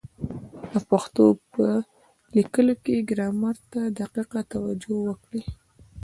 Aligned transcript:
د 0.71 0.73
پښتو 0.89 1.23
په 1.51 1.65
لیکلو 2.35 2.73
کي 2.83 2.95
ګرامر 3.09 3.55
ته 3.71 3.81
دقیقه 3.99 4.39
توجه 4.53 4.93
وکړئ! 5.07 5.43